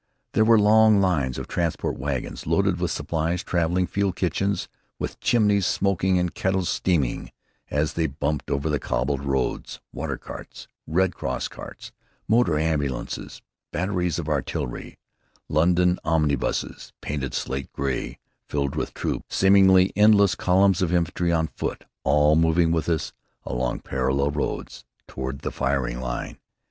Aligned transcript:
There 0.33 0.43
were 0.43 0.57
long 0.59 0.99
lines 0.99 1.37
of 1.37 1.47
transport 1.47 1.95
wagons 1.95 2.47
loaded 2.47 2.79
with 2.79 2.89
supplies, 2.89 3.43
traveling 3.43 3.85
field 3.85 4.15
kitchens, 4.15 4.67
with 4.97 5.19
chimneys 5.19 5.67
smoking 5.67 6.17
and 6.17 6.33
kettles 6.33 6.69
steaming 6.69 7.29
as 7.69 7.93
they 7.93 8.07
bumped 8.07 8.49
over 8.49 8.67
the 8.67 8.79
cobbled 8.79 9.23
roads, 9.23 9.79
water 9.93 10.17
carts, 10.17 10.67
Red 10.87 11.13
Cross 11.13 11.49
carts, 11.49 11.91
motor 12.27 12.57
ambulances, 12.57 13.43
batteries 13.71 14.17
of 14.17 14.27
artillery, 14.27 14.97
London 15.47 15.99
omnibuses, 16.03 16.93
painted 17.01 17.35
slate 17.35 17.71
gray, 17.71 18.17
filled 18.47 18.75
with 18.75 18.95
troops, 18.95 19.35
seemingly 19.35 19.93
endless 19.95 20.33
columns 20.33 20.81
of 20.81 20.91
infantry 20.91 21.31
on 21.31 21.45
foot, 21.45 21.85
all 22.03 22.35
moving 22.35 22.71
with 22.71 22.89
us, 22.89 23.13
along 23.45 23.81
parallel 23.81 24.31
roads, 24.31 24.83
toward 25.07 25.41
the 25.41 25.51
firing 25.51 25.99
line. 25.99 26.39